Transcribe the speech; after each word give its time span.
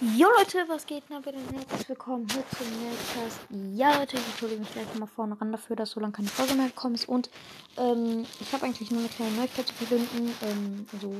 Jo 0.00 0.28
Leute, 0.38 0.64
was 0.68 0.86
geht? 0.86 1.02
Na 1.08 1.18
bitte 1.18 1.38
herzlich 1.52 1.88
willkommen 1.88 2.24
hier 2.30 2.44
zum 2.56 2.68
Nerdcast. 2.84 3.40
Ja 3.74 3.98
Leute, 3.98 4.16
ich 4.16 4.24
entschuldige 4.28 4.60
mich 4.60 4.72
gleich 4.72 4.94
mal 4.94 5.06
vorne 5.06 5.40
ran 5.40 5.50
dafür, 5.50 5.74
dass 5.74 5.90
so 5.90 5.98
lange 5.98 6.12
keine 6.12 6.28
Folge 6.28 6.54
mehr 6.54 6.68
gekommen 6.68 6.94
ist. 6.94 7.08
Und 7.08 7.30
ähm, 7.76 8.24
ich 8.38 8.52
habe 8.52 8.64
eigentlich 8.64 8.92
nur 8.92 9.00
eine 9.00 9.08
kleine 9.08 9.32
Neuigkeit 9.32 9.66
zu 9.66 9.74
verbinden. 9.74 10.32
Ähm, 10.42 10.86
also 10.92 11.12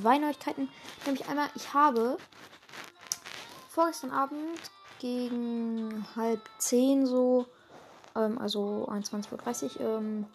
zwei 0.00 0.16
Neuigkeiten. 0.16 0.70
Nämlich 1.04 1.28
einmal, 1.28 1.50
ich 1.54 1.74
habe 1.74 2.16
vorgestern 3.68 4.10
Abend 4.10 4.58
gegen 4.98 6.06
halb 6.16 6.40
zehn 6.56 7.04
so, 7.04 7.44
ähm, 8.16 8.38
also 8.38 8.88
21.30 8.90 9.80
Uhr, 9.80 9.98
ähm, 9.98 10.26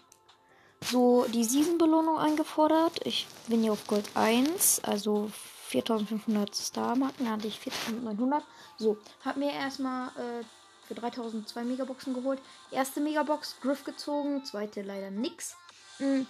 so 0.83 1.25
die 1.33 1.43
Season-Belohnung 1.43 2.19
eingefordert. 2.19 2.99
Ich 3.03 3.25
bin 3.47 3.63
hier 3.63 3.71
auf 3.71 3.87
Gold 3.87 4.11
1, 4.13 4.83
also 4.83 5.31
4500 5.67 6.55
Star-Marken, 6.55 7.29
hatte 7.29 7.47
ich 7.47 7.59
4900. 7.59 8.43
So, 8.77 8.97
hab 9.25 9.35
mir 9.37 9.51
erstmal 9.51 10.09
äh, 10.09 10.43
für 10.87 10.95
3000 10.95 11.47
zwei 11.47 11.63
Megaboxen 11.63 12.13
geholt. 12.13 12.39
Erste 12.71 13.01
Megabox, 13.01 13.57
Griff 13.61 13.83
gezogen, 13.83 14.45
zweite 14.45 14.81
leider 14.81 15.11
nix. 15.11 15.57
Mhm. 15.99 16.25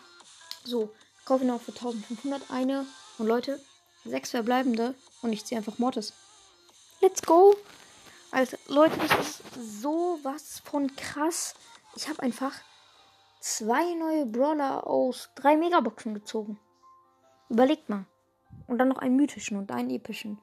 So, 0.63 0.91
kaufe 1.25 1.45
noch 1.45 1.61
für 1.61 1.71
1500 1.71 2.49
eine. 2.49 2.87
Und 3.19 3.27
Leute, 3.27 3.61
sechs 4.05 4.31
verbleibende 4.31 4.95
und 5.21 5.33
ich 5.33 5.45
ziehe 5.45 5.57
einfach 5.57 5.77
Mortis. 5.77 6.13
Let's 7.01 7.21
go! 7.21 7.55
Also, 8.31 8.57
Leute, 8.67 8.97
das 8.97 9.19
ist 9.19 9.81
so 9.81 10.19
was 10.23 10.59
von 10.65 10.95
krass. 10.95 11.53
Ich 11.95 12.07
habe 12.07 12.23
einfach 12.23 12.53
zwei 13.39 13.93
neue 13.93 14.25
Brawler 14.25 14.85
aus 14.85 15.29
drei 15.35 15.57
Megaboxen 15.57 16.15
gezogen. 16.15 16.59
Überlegt 17.49 17.87
mal. 17.87 18.05
Und 18.67 18.77
dann 18.79 18.89
noch 18.89 18.97
einen 18.97 19.15
mythischen 19.15 19.57
und 19.57 19.71
einen 19.71 19.89
epischen. 19.89 20.39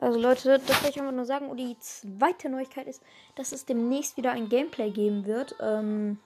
Also 0.00 0.18
Leute, 0.18 0.58
das 0.66 0.82
will 0.82 0.90
ich 0.90 0.98
einfach 0.98 1.12
nur 1.12 1.26
sagen. 1.26 1.50
Und 1.50 1.58
die 1.58 1.76
zweite 1.78 2.48
Neuigkeit 2.48 2.86
ist, 2.86 3.02
dass 3.34 3.52
es 3.52 3.66
demnächst 3.66 4.16
wieder 4.16 4.32
ein 4.32 4.48
Gameplay 4.48 4.90
geben 4.90 5.26
wird. 5.26 5.54
Ähm 5.60 6.18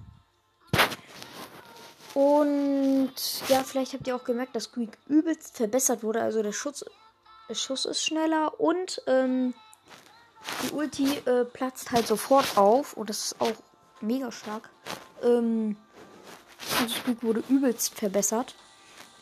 und 2.14 3.12
ja, 3.48 3.64
vielleicht 3.64 3.94
habt 3.94 4.06
ihr 4.06 4.14
auch 4.14 4.22
gemerkt, 4.22 4.54
dass 4.54 4.64
Squeak 4.64 4.96
übelst 5.08 5.56
verbessert 5.56 6.04
wurde. 6.04 6.22
Also 6.22 6.42
der 6.42 6.52
Schutz, 6.52 6.84
der 7.48 7.54
Schuss 7.54 7.84
ist 7.84 8.04
schneller 8.04 8.60
und 8.60 9.02
ähm, 9.08 9.54
die 10.62 10.72
Ulti 10.72 11.18
äh, 11.26 11.44
platzt 11.44 11.90
halt 11.90 12.06
sofort 12.06 12.56
auf. 12.56 12.96
Und 12.96 13.10
das 13.10 13.32
ist 13.32 13.40
auch 13.40 13.52
mega 14.00 14.30
stark. 14.30 14.70
Ähm, 15.24 15.76
also 16.80 16.94
Squeak 16.94 17.24
wurde 17.24 17.42
übelst 17.48 17.94
verbessert. 17.98 18.54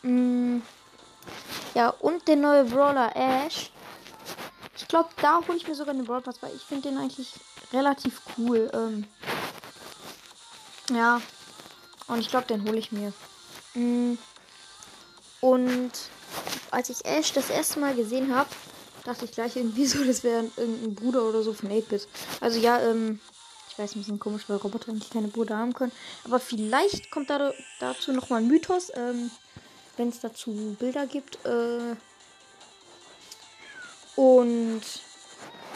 Mm. 0.02 0.58
Ja, 1.74 1.88
und 1.88 2.28
der 2.28 2.36
neue 2.36 2.64
Brawler 2.64 3.14
Ash. 3.16 3.70
Ich 4.76 4.88
glaube, 4.88 5.08
da 5.20 5.40
hole 5.46 5.56
ich 5.56 5.66
mir 5.66 5.74
sogar 5.74 5.94
den 5.94 6.04
Brawl 6.04 6.20
Pass, 6.20 6.42
weil 6.42 6.54
ich 6.54 6.62
finde 6.62 6.90
den 6.90 6.98
eigentlich 6.98 7.32
relativ 7.72 8.20
cool. 8.36 8.70
Ähm, 8.74 9.04
ja. 10.94 11.20
Und 12.08 12.18
ich 12.18 12.28
glaube, 12.28 12.46
den 12.46 12.64
hole 12.64 12.78
ich 12.78 12.92
mir. 12.92 13.12
Mm. 13.74 14.18
Und 15.40 15.92
als 16.70 16.90
ich 16.90 17.04
Ash 17.04 17.32
das 17.32 17.48
erste 17.48 17.80
Mal 17.80 17.94
gesehen 17.94 18.34
habe, 18.34 18.50
dachte 19.04 19.24
ich 19.24 19.32
gleich 19.32 19.56
irgendwie 19.56 19.86
so, 19.86 20.04
das 20.04 20.22
wäre 20.24 20.44
irgendein 20.56 20.94
Bruder 20.94 21.22
oder 21.24 21.42
so 21.42 21.54
von 21.54 21.70
8-Bit. 21.70 22.06
Also 22.40 22.58
ja, 22.58 22.80
ähm, 22.80 23.20
ich 23.70 23.78
weiß, 23.78 23.94
ein 23.96 24.00
bisschen 24.00 24.20
komisch, 24.20 24.44
weil 24.48 24.58
Roboter 24.58 24.90
eigentlich 24.90 25.10
keine 25.10 25.28
Brüder 25.28 25.56
haben 25.56 25.72
können. 25.72 25.92
Aber 26.24 26.38
vielleicht 26.38 27.10
kommt 27.10 27.30
da, 27.30 27.52
dazu 27.80 28.12
nochmal 28.12 28.42
ein 28.42 28.48
Mythos. 28.48 28.92
Ähm, 28.94 29.30
wenn 29.96 30.08
es 30.08 30.20
dazu 30.20 30.76
Bilder 30.78 31.06
gibt. 31.06 31.44
Äh 31.44 31.96
und 34.16 34.82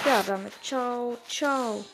ja, 0.04 0.22
damit 0.26 0.52
ciao, 0.62 1.16
ciao. 1.28 1.84